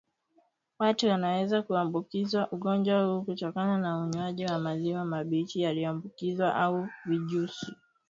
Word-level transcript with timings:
Watu 0.79 1.07
wanaweza 1.07 1.61
kuambukizwa 1.61 2.51
ugonjwa 2.51 3.05
huu 3.05 3.21
kutokana 3.21 3.77
na 3.77 3.97
unywaji 3.99 4.45
wa 4.45 4.59
maziwa 4.59 5.05
mabichi 5.05 5.61
yaliyoambukizwa 5.61 6.55
au 6.55 6.87
vijusi 7.05 7.73